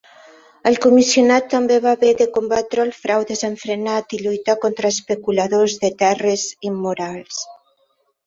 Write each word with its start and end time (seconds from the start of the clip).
El 0.69 0.77
comissionat 0.83 1.49
també 1.51 1.75
va 1.83 1.91
haver 1.97 2.13
de 2.21 2.25
combatre 2.37 2.85
el 2.85 2.93
frau 3.01 3.27
desenfrenat 3.33 4.17
i 4.17 4.19
lluitar 4.23 4.57
contra 4.65 4.93
especuladors 4.95 5.75
de 5.85 5.91
terres 6.01 6.47
immorals. 6.71 7.39